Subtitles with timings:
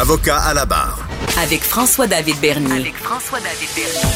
[0.00, 1.06] Avocat à la barre.
[1.42, 2.72] Avec François-David Bernier.
[2.72, 4.08] avec François-David Bernier.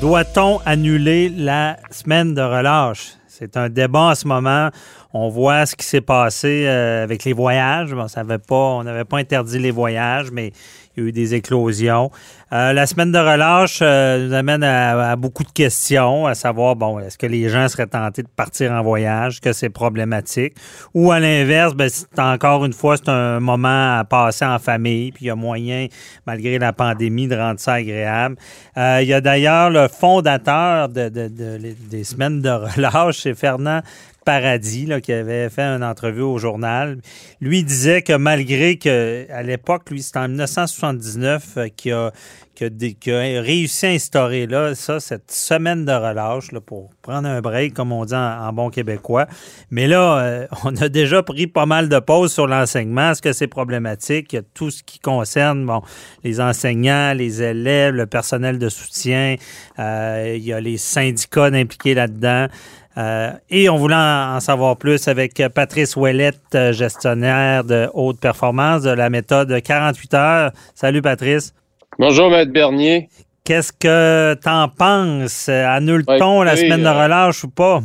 [0.00, 3.14] Doit-on annuler la semaine de relâche?
[3.26, 4.70] C'est un débat en ce moment.
[5.16, 7.94] On voit ce qui s'est passé euh, avec les voyages.
[7.94, 10.52] Bon, ça avait pas, on n'avait pas interdit les voyages, mais
[10.96, 12.10] il y a eu des éclosions.
[12.52, 16.74] Euh, la semaine de relâche euh, nous amène à, à beaucoup de questions, à savoir,
[16.76, 20.54] bon, est-ce que les gens seraient tentés de partir en voyage, que c'est problématique,
[20.94, 25.24] ou à l'inverse, ben, encore une fois, c'est un moment à passer en famille, puis
[25.26, 25.86] il y a moyen,
[26.26, 28.36] malgré la pandémie, de rendre ça agréable.
[28.76, 33.34] Euh, il y a d'ailleurs le fondateur de, de- de- des semaines de relâche, c'est
[33.34, 33.80] Fernand
[34.24, 36.98] Paradis, qui avait fait une entrevue au journal.
[37.40, 42.12] Lui disait que malgré que à l'époque, lui, c'était en 1979 euh, qu'il a,
[42.60, 48.04] réussi à instaurer là, ça, cette semaine de relâche pour prendre un break, comme on
[48.04, 49.26] dit en, en bon québécois.
[49.70, 53.10] Mais là, euh, on a déjà pris pas mal de pauses sur l'enseignement.
[53.10, 54.32] Est-ce que c'est problématique?
[54.32, 55.82] Il y a tout ce qui concerne bon,
[56.22, 59.36] les enseignants, les élèves, le personnel de soutien.
[59.78, 62.48] Euh, il y a les syndicats impliqués là-dedans.
[62.96, 68.82] Euh, et on voulait en, savoir plus avec Patrice Ouellette, euh, gestionnaire de haute performance
[68.82, 70.52] de la méthode 48 heures.
[70.74, 71.54] Salut Patrice.
[71.98, 73.08] Bonjour, Maître Bernier.
[73.44, 75.48] Qu'est-ce que t'en penses?
[75.48, 77.82] Annule-t-on Ouais, la semaine de euh, relâche ou pas?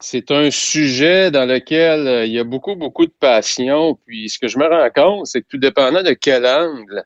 [0.00, 3.96] C'est un sujet dans lequel il y a beaucoup, beaucoup de passion.
[4.06, 7.04] Puis ce que je me rends compte, c'est que tout dépendant de quel angle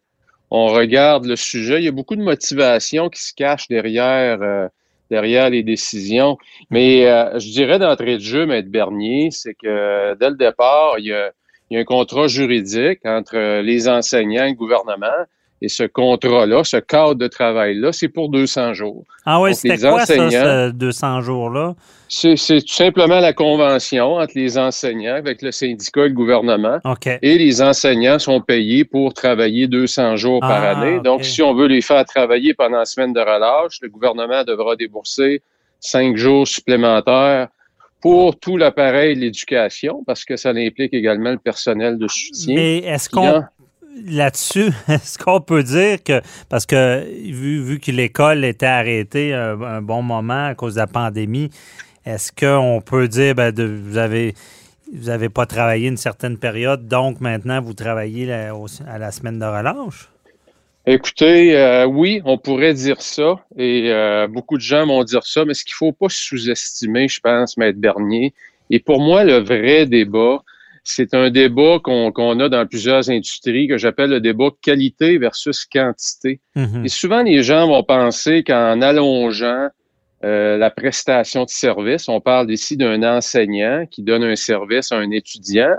[0.50, 4.68] on regarde le sujet, il y a beaucoup de motivation qui se cache derrière, euh,
[5.10, 6.38] derrière les décisions.
[6.70, 10.98] Mais euh, je dirais d'entrée de jeu, Maître Bernier, c'est que euh, dès le départ,
[10.98, 11.32] il y a,
[11.70, 15.06] il y a un contrat juridique entre euh, les enseignants et le gouvernement.
[15.60, 19.04] Et ce contrat-là, ce cadre de travail-là, c'est pour 200 jours.
[19.26, 21.74] Ah oui, c'était quoi ça, ce 200 jours-là?
[22.08, 26.78] C'est tout simplement la convention entre les enseignants avec le syndicat et le gouvernement.
[26.84, 27.08] OK.
[27.20, 31.00] Et les enseignants sont payés pour travailler 200 jours par Ah, année.
[31.00, 34.76] Donc, si on veut les faire travailler pendant la semaine de relâche, le gouvernement devra
[34.76, 35.42] débourser
[35.80, 37.48] cinq jours supplémentaires
[38.00, 42.54] pour tout l'appareil de l'éducation, parce que ça implique également le personnel de soutien.
[42.54, 43.42] Mais est-ce qu'on
[44.06, 49.82] là-dessus, est-ce qu'on peut dire que, parce que vu, vu que l'école était arrêtée un,
[49.82, 51.50] bon moment à cause de la pandémie,
[52.04, 54.34] est-ce qu'on peut dire, ben, de- vous avez
[54.90, 59.44] vous avez pas travaillé une certaine période, donc maintenant vous travaillez à la semaine de
[59.44, 60.08] relâche?
[60.86, 65.44] Écoutez, euh, oui, on pourrait dire ça, et euh, beaucoup de gens vont dire ça,
[65.44, 68.32] mais ce qu'il faut pas sous-estimer, je pense, Maître Bernier,
[68.70, 70.42] et pour moi, le vrai débat,
[70.90, 76.40] c'est un débat qu'on a dans plusieurs industries que j'appelle le débat qualité versus quantité.
[76.56, 76.86] Mhm.
[76.86, 79.68] Et souvent, les gens vont penser qu'en allongeant
[80.24, 84.96] euh, la prestation de service, on parle ici d'un enseignant qui donne un service à
[84.96, 85.76] un étudiant,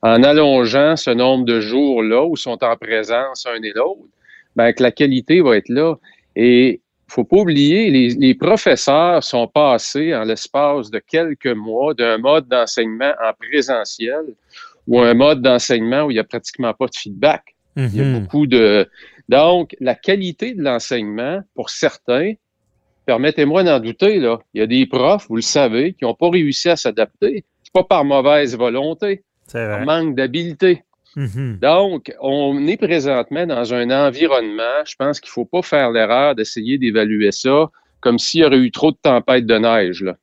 [0.00, 4.08] en allongeant ce nombre de jours-là où sont en présence un et l'autre,
[4.56, 5.96] ben, que la qualité va être là.
[6.34, 12.18] Et faut pas oublier, les, les professeurs sont passés en l'espace de quelques mois d'un
[12.18, 14.22] mode d'enseignement en présentiel
[14.86, 17.54] ou un mode d'enseignement où il n'y a pratiquement pas de feedback.
[17.76, 18.20] Il y a Mhm.
[18.20, 18.88] beaucoup de.
[19.28, 22.32] Donc, la qualité de l'enseignement, pour certains,
[23.04, 24.38] permettez-moi d'en douter, là.
[24.54, 27.44] Il y a des profs, vous le savez, qui n'ont pas réussi à s'adapter.
[27.62, 30.82] C'est pas par mauvaise volonté, par manque d'habileté.
[31.16, 31.58] Mhm.
[31.60, 36.78] Donc, on est présentement dans un environnement, je pense qu'il faut pas faire l'erreur d'essayer
[36.78, 40.16] d'évaluer ça comme s'il y aurait eu trop de tempêtes de neige, là.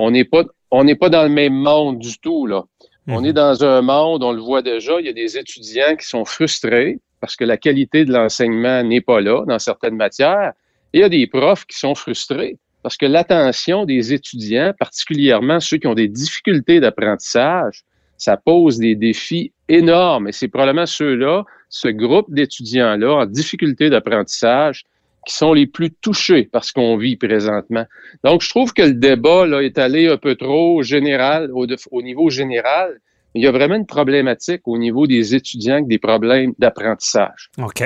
[0.00, 2.64] On n'est pas, on n'est pas dans le même monde du tout, là.
[3.08, 3.26] On Mhm.
[3.26, 6.24] est dans un monde, on le voit déjà, il y a des étudiants qui sont
[6.24, 10.52] frustrés parce que la qualité de l'enseignement n'est pas là dans certaines matières.
[10.92, 15.60] Et il y a des profs qui sont frustrés parce que l'attention des étudiants, particulièrement
[15.60, 17.82] ceux qui ont des difficultés d'apprentissage,
[18.18, 20.28] ça pose des défis énormes.
[20.28, 24.84] Et c'est probablement ceux-là, ce groupe d'étudiants-là en difficulté d'apprentissage,
[25.26, 27.84] qui sont les plus touchés par ce qu'on vit présentement.
[28.22, 32.02] Donc, je trouve que le débat là, est allé un peu trop général, au, au
[32.02, 33.00] niveau général.
[33.34, 37.50] Il y a vraiment une problématique au niveau des étudiants avec des problèmes d'apprentissage.
[37.58, 37.82] OK.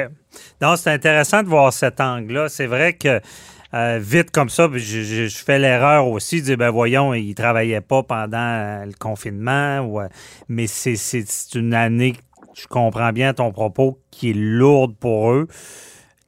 [0.61, 2.49] Donc, c'est intéressant de voir cet angle-là.
[2.49, 3.21] C'est vrai que
[3.73, 7.81] euh, vite comme ça, je, fais l'erreur aussi de dire, ben voyons, ils ne travaillaient
[7.81, 10.09] pas pendant euh, le confinement, euh,
[10.49, 12.15] mais c'est- une année
[12.55, 15.47] je comprends bien ton propos qui est lourde pour eux.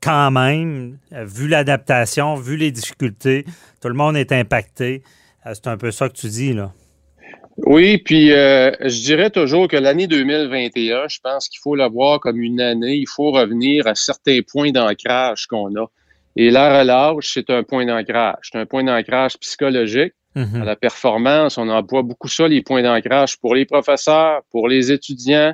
[0.00, 3.44] Quand même, vu l'adaptation, vu les difficultés,
[3.80, 5.02] tout le monde est impacté.
[5.44, 6.72] C'est un peu ça que tu dis, là.
[7.58, 12.40] Oui, puis je dirais toujours que l'année 2021, je pense qu'il faut la voir comme
[12.40, 12.94] une année.
[12.94, 15.86] Il faut revenir à certains points d'ancrage qu'on a.
[16.36, 18.36] Et la relâche, c'est un point d'ancrage.
[18.50, 20.14] C'est un point d'ancrage psychologique.
[20.34, 20.62] Mhm.
[20.62, 24.90] À la performance, on emploie beaucoup ça, les points d'ancrage pour les professeurs, pour les
[24.90, 25.52] étudiants.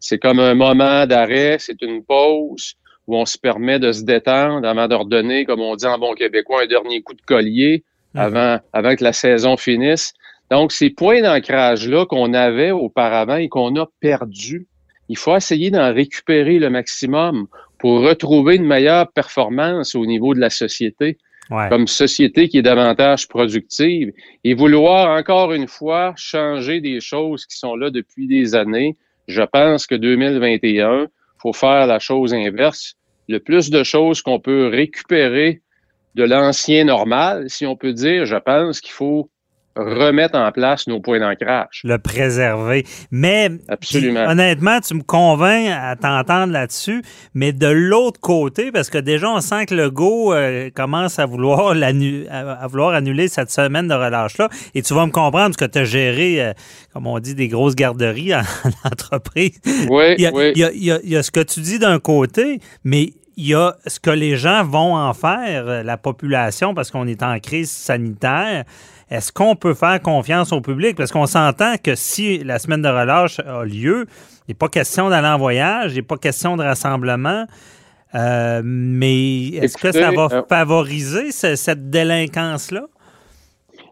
[0.00, 2.74] C'est comme un moment d'arrêt, c'est une pause
[3.06, 6.12] où on se permet de se détendre avant de redonner, comme on dit en bon
[6.14, 7.84] québécois, un dernier coup de collier
[8.14, 8.20] Mhm.
[8.20, 10.12] avant, avant que la saison finisse.
[10.50, 14.66] Donc, ces points d'ancrage-là qu'on avait auparavant et qu'on a perdus,
[15.08, 17.46] il faut essayer d'en récupérer le maximum
[17.78, 21.18] pour retrouver une meilleure performance au niveau de la société,
[21.50, 21.68] Ouais.
[21.70, 24.12] comme société qui est davantage productive,
[24.44, 28.96] et vouloir encore une fois changer des choses qui sont là depuis des années.
[29.28, 31.06] Je pense que 2021,
[31.40, 32.96] faut faire la chose inverse.
[33.28, 35.62] Le plus de choses qu'on peut récupérer
[36.16, 39.30] de l'ancien normal, si on peut dire, je pense qu'il faut
[39.78, 41.80] remettre en place nos points d'ancrage.
[41.84, 42.84] le préserver.
[43.10, 44.22] Mais Absolument.
[44.24, 47.02] puis, honnêtement, tu me convaincs à t'entendre là-dessus,
[47.34, 51.26] mais de l'autre côté, parce que déjà, on sent que le go euh, commence à
[51.26, 55.64] vouloir, à, vouloir annuler cette semaine de relâche-là, et tu vas me comprendre parce que
[55.72, 56.52] tu as géré, euh,
[56.92, 58.40] comme on dit, des grosses garderies en,
[58.84, 59.60] en entreprise.
[59.88, 60.52] Oui, Il y, a, oui.
[60.54, 62.60] il y a- il y a- il y a ce que tu dis d'un côté,
[62.84, 66.90] mais il y a ce que les gens vont en faire, euh, la population, parce
[66.90, 68.64] qu'on est en crise sanitaire.
[69.10, 70.96] Est-ce qu'on peut faire confiance au public?
[70.96, 74.06] Parce qu'on s'entend que si la semaine de relâche a lieu,
[74.46, 77.46] il n'est pas question d'aller en voyage, il n'est pas question de rassemblement.
[78.14, 82.82] Euh, mais est-ce que ça va euh, favoriser ce- cette délinquance-là?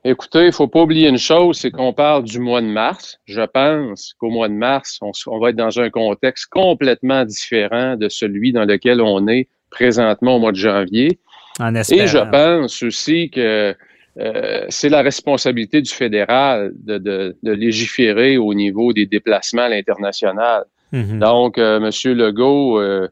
[0.04, 3.18] Écoutez, il faut pas oublier une chose, c'est qu'on parle du mois de mars.
[3.26, 7.96] Je pense qu'au mois de mars, on, on va être dans un contexte complètement différent
[7.96, 11.18] de celui dans lequel on est présentement au mois de janvier.
[11.58, 12.06] En Et espérant.
[12.06, 13.74] je pense aussi que
[14.18, 19.68] euh, c'est la responsabilité du fédéral de, de- de légiférer au niveau des déplacements à
[19.68, 20.64] l'international.
[20.92, 21.18] Mhm.
[21.18, 23.08] Donc, euh, Monsieur Legault, euh,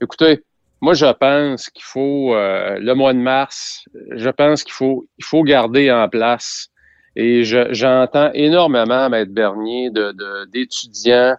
[0.00, 0.42] écoutez,
[0.80, 5.24] moi je pense qu'il faut euh, le mois de mars, je pense qu'il faut il
[5.24, 6.68] faut garder en place.
[7.16, 11.36] Et je- j'entends énormément, Maître Bernier, de de- d'étudiants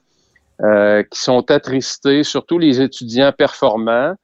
[0.64, 4.16] euh, qui sont attristés, surtout les étudiants performants.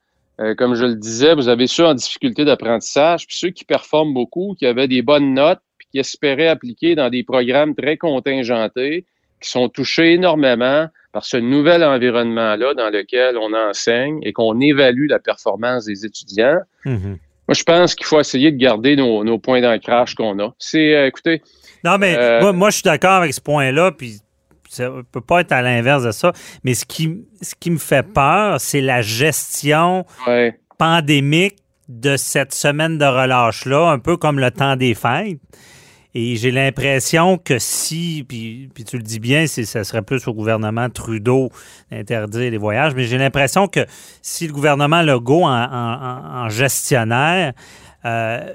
[0.42, 4.12] Euh, comme je le disais, vous avez ceux en difficulté d'apprentissage, puis ceux qui performent
[4.12, 9.04] beaucoup, qui avaient des bonnes notes, puis qui espéraient appliquer dans des programmes très contingentés,
[9.40, 15.06] qui sont touchés énormément par ce nouvel environnement-là dans lequel on enseigne et qu'on évalue
[15.08, 16.58] la performance des étudiants.
[16.84, 17.18] Mhm.
[17.48, 20.54] Moi, je pense qu'il faut essayer de garder nos, nos points d'ancrage qu'on a.
[20.58, 21.42] C'est, euh, écoutez,
[21.84, 24.20] Non, mais Euh, moi, moi, je suis d'accord avec ce point-là, puis
[24.72, 26.32] ça ne peut pas être à l'inverse de ça.
[26.64, 31.56] Mais ce qui, ce qui me fait peur, c'est la gestion ouais, pandémique
[31.88, 35.38] de cette semaine de relâche-là, un peu comme le temps des fêtes.
[36.14, 40.34] Et j'ai l'impression que si, puis, puis tu le dis bien, ça serait plus au
[40.34, 41.50] gouvernement Trudeau
[41.90, 43.80] d'interdire les voyages, mais j'ai l'impression que
[44.20, 47.54] si le gouvernement Legault, en- en gestionnaire,
[48.04, 48.52] euh,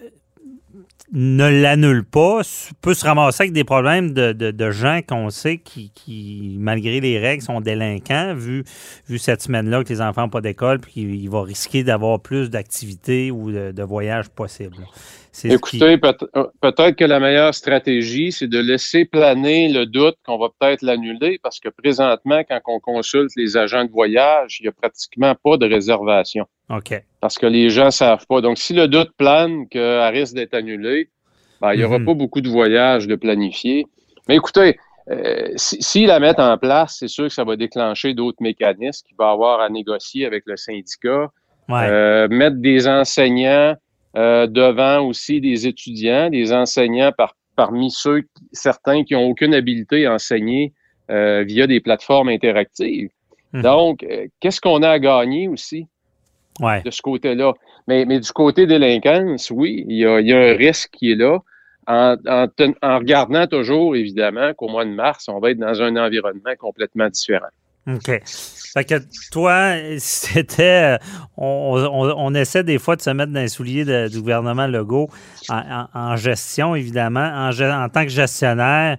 [1.13, 2.41] ne l'annule pas,
[2.81, 7.17] peut se ramasser avec des problèmes de, de- gens qu'on sait qui, qui, malgré les
[7.17, 8.65] règles, sont délinquants, vu,
[9.07, 12.49] vu cette semaine-là que les enfants n'ont pas d'école, puis qu'ils vont risquer d'avoir plus
[12.49, 14.75] d'activités ou de voyages possibles.
[15.41, 15.99] Qui- écoutez,
[16.35, 20.81] euh, peut-être que la meilleure stratégie, c'est de laisser planer le doute qu'on va peut-être
[20.81, 25.35] l'annuler, parce que présentement, quand on consulte les agents de voyage, il n'y a pratiquement
[25.43, 26.45] pas de réservation.
[26.69, 27.01] OK.
[27.21, 28.41] parce que les gens savent pas.
[28.41, 31.09] Donc, si le doute plane qu'elle risque d'être annulée,
[31.61, 32.05] ben, il n'y aura Mhm.
[32.05, 33.87] pas beaucoup de voyages de planifier.
[34.27, 34.77] Mais écoutez,
[35.09, 39.07] euh, si- s'ils la mettent en place, c'est sûr que ça va déclencher d'autres mécanismes
[39.07, 41.29] qu'il va y avoir à négocier avec le syndicat.
[41.69, 41.87] Ouais.
[41.89, 43.75] Euh, mettre des enseignants
[44.15, 50.05] euh, devant aussi des étudiants, des enseignants par, parmi ceux, certains qui n'ont aucune habilité
[50.05, 50.73] à enseigner
[51.09, 53.09] euh, via des plateformes interactives.
[53.53, 53.61] Mhm.
[53.61, 55.87] Donc, euh, qu'est-ce qu'on a à gagner aussi?
[56.59, 56.81] ouais.
[56.81, 57.53] de ce côté-là?
[57.87, 61.11] Mais, mais du côté délinquance, oui, il y a, il y a un risque qui
[61.11, 61.39] est là.
[61.87, 65.81] En, en ten- en regardant toujours, évidemment, qu'au mois de mars, on va être dans
[65.81, 67.47] un environnement complètement différent.
[67.87, 68.21] OK.
[68.25, 68.95] Fait que
[69.31, 70.95] toi, c'était.
[70.95, 70.97] euh,
[71.37, 75.09] On, on- essaie des fois de se mettre dans les souliers de- du gouvernement Legault
[75.49, 77.49] en, gestion, évidemment.
[77.49, 78.97] En, en tant que gestionnaire,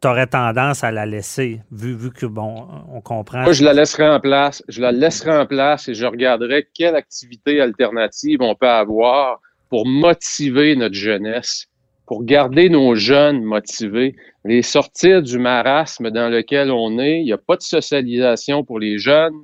[0.00, 3.42] tu aurais tendance à la laisser, vu, vu que, bon, on comprend.
[3.42, 4.62] Moi, je la laisserai en place.
[4.68, 9.86] Je la laisserai en place et je regarderai quelle activité alternative on peut avoir pour
[9.86, 11.66] motiver notre jeunesse
[12.08, 17.18] pour garder nos jeunes motivés, les sortir du marasme dans lequel on est.
[17.20, 19.34] Il n'y a pas de socialisation pour les jeunes.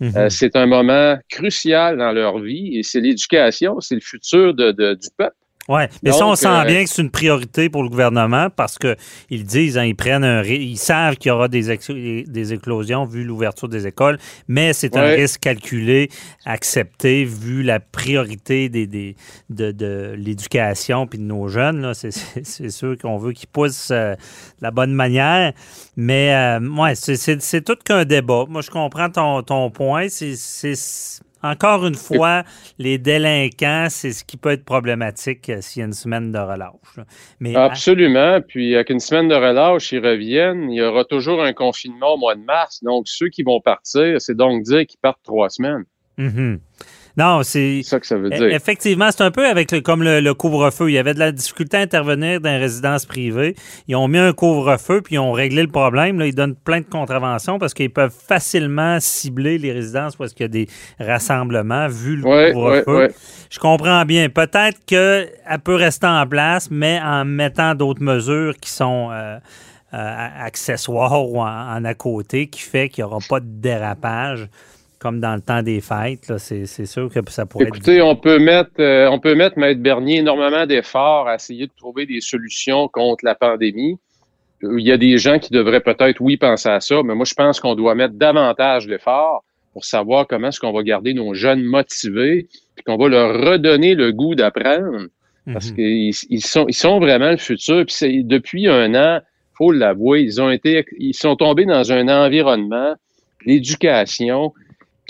[0.00, 0.12] Mhm.
[0.16, 4.72] Euh, c'est un moment crucial dans leur vie et c'est l'éducation, c'est le futur de,
[4.72, 5.36] de- du peuple.
[5.66, 8.76] Oui, mais ça, on sent euh, bien que c'est une priorité pour le gouvernement parce
[8.78, 13.06] qu'ils disent, hein, ils prennent un ils savent qu'il y aura des, ex- des éclosions
[13.06, 16.10] vu l'ouverture des écoles, mais c'est un risque calculé,
[16.44, 19.16] accepté, vu la priorité des, des-
[19.48, 21.92] de, de l'éducation puis de nos jeunes.
[21.94, 24.18] C'est- sûr qu'on veut qu'ils poussent euh, de
[24.62, 25.52] la bonne manière,
[25.96, 28.44] mais euh, ouais, c'est- tout qu'un débat.
[28.48, 30.08] Moi, je comprends ton, ton point.
[30.08, 30.34] C'est
[31.44, 32.42] encore une fois,
[32.78, 36.38] les délinquants, c'est ce qui peut être problématique euh, s'il y a une semaine de
[36.38, 37.06] relâche.
[37.38, 38.40] Mais Ah, Absolument.
[38.40, 40.70] Puis avec une semaine de relâche, ils reviennent.
[40.70, 42.82] Il y aura toujours un confinement au mois de mars.
[42.82, 45.84] Donc, ceux qui vont partir, c'est donc dire qu'ils partent trois semaines.
[46.16, 46.60] Mhm.
[47.16, 48.52] Non, c'est ça que ça veut E- dire.
[48.54, 50.90] Effectivement, c'est un peu avec le, comme le, le couvre-feu.
[50.90, 53.54] Il y avait de la difficulté à intervenir dans les résidences privées.
[53.86, 56.18] Ils ont mis un couvre-feu puis ils ont réglé le problème.
[56.18, 60.42] Là, ils donnent plein de contraventions parce qu'ils peuvent facilement cibler les résidences parce qu'il
[60.42, 60.68] y a des
[60.98, 63.06] rassemblements vu le couvre-feu.
[63.06, 63.14] oui.
[63.50, 64.28] Je comprends bien.
[64.28, 65.30] Peut-être qu'elle
[65.62, 69.38] peut rester en place, mais en mettant d'autres mesures qui sont euh,
[69.94, 71.44] euh, accessoires ou en,
[71.76, 74.48] en à côté, qui fait qu'il n'y aura pas de dérapage
[75.04, 76.32] comme dans le temps des fêtes.
[76.38, 79.82] C'est sûr que ça pourrait être Écoutez, on peut mettre, euh, on peut mettre, Maître
[79.82, 83.98] Bernier, énormément d'efforts à essayer de trouver des solutions contre la pandémie.
[84.62, 87.34] Il y a des gens qui devraient peut-être, oui, penser à ça, mais moi, je
[87.34, 89.44] pense qu'on doit mettre davantage d'efforts
[89.74, 93.94] pour savoir comment est-ce qu'on va garder nos jeunes motivés, puis qu'on va leur redonner
[93.94, 95.08] le goût d'apprendre,
[95.52, 95.76] parce Mhm.
[95.76, 97.84] qu'ils ils sont, ils sont vraiment le futur.
[97.84, 99.20] Puis c'est- depuis un an,
[99.58, 102.94] faut l'avouer, ils ont été, ils sont tombés dans un environnement,
[103.44, 104.54] l'éducation,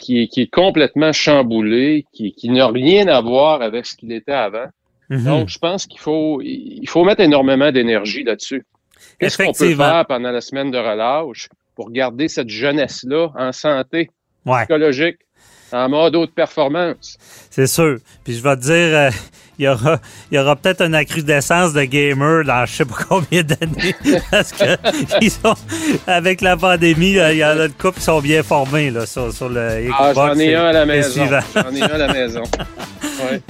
[0.05, 4.13] qui est, qui est complètement chamboulé, qui, qui n'a rien à voir avec ce qu'il
[4.13, 4.67] était avant.
[5.09, 5.25] Mhm.
[5.25, 8.67] Donc, je pense qu'il faut, il faut mettre énormément d'énergie là-dessus.
[9.19, 14.11] Qu'est-ce qu'on peut faire pendant la semaine de relâche pour garder cette jeunesse-là en santé
[14.45, 15.17] Ouais, psychologique,
[15.75, 17.19] en mode haute performance?
[17.51, 17.99] c'est sûr.
[18.25, 19.11] Puis je vais te dire, euh,
[19.59, 19.99] il y aura,
[20.31, 23.95] il y aura peut-être une accrudescence de gamers dans je sais pas combien d'années.
[24.31, 24.77] parce que
[25.21, 25.55] ils sont,
[26.07, 29.07] avec la pandémie, euh, il y en a de couple qui sont bien formés là,
[29.07, 30.35] sur, sur le Ah, Xbox.
[30.35, 31.27] j'en ai un à la maison.
[31.55, 32.43] J'en ai un à la maison.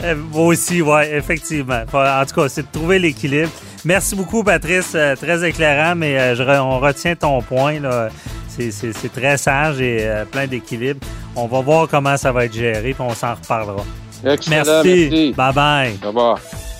[0.02, 0.14] Ouais.
[0.14, 1.82] Moi aussi, oui, effectivement.
[1.92, 3.50] En tout cas, c'est de trouver l'équilibre.
[3.86, 4.92] Merci beaucoup, Patrice.
[4.94, 7.80] euh, très éclairant, mais je on retient ton point.
[7.80, 8.08] là.
[8.58, 11.00] C'est- très sage et euh, plein d'équilibre.
[11.36, 13.84] On va voir comment ça va être géré, puis on s'en reparlera.
[14.24, 14.88] Excellent, Merci.
[15.10, 15.34] merci.
[15.36, 15.98] Bye bye.
[16.02, 16.73] Au revoir.